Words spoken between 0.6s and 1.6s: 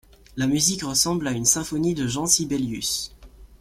ressemble à une